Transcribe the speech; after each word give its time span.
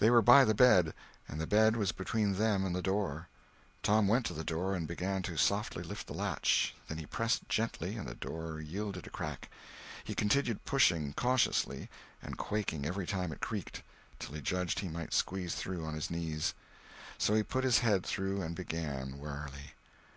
They 0.00 0.10
were 0.10 0.20
by 0.20 0.44
the 0.44 0.52
bed, 0.52 0.92
and 1.28 1.40
the 1.40 1.46
bed 1.46 1.76
was 1.76 1.92
between 1.92 2.34
them 2.38 2.64
and 2.66 2.74
the 2.74 2.82
door. 2.82 3.28
Tom 3.84 4.08
went 4.08 4.26
to 4.26 4.32
the 4.34 4.42
door 4.42 4.74
and 4.74 4.84
began 4.88 5.22
to 5.22 5.36
softly 5.36 5.84
lift 5.84 6.08
the 6.08 6.12
latch; 6.12 6.74
then 6.88 6.98
he 6.98 7.06
pressed 7.06 7.48
gently 7.48 7.94
and 7.94 8.08
the 8.08 8.16
door 8.16 8.60
yielded 8.60 9.06
a 9.06 9.10
crack; 9.10 9.48
he 10.02 10.12
continued 10.12 10.64
pushing 10.64 11.12
cautiously, 11.12 11.88
and 12.20 12.36
quaking 12.36 12.84
every 12.84 13.06
time 13.06 13.30
it 13.30 13.38
creaked, 13.38 13.84
till 14.18 14.34
he 14.34 14.40
judged 14.40 14.80
he 14.80 14.88
might 14.88 15.14
squeeze 15.14 15.54
through 15.54 15.84
on 15.84 15.94
his 15.94 16.10
knees; 16.10 16.52
so 17.16 17.34
he 17.34 17.44
put 17.44 17.62
his 17.62 17.78
head 17.78 18.04
through 18.04 18.42
and 18.42 18.56
began, 18.56 19.20
warily. 19.20 19.74